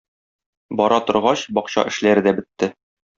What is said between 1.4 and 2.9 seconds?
бакча эшләре дә бетте.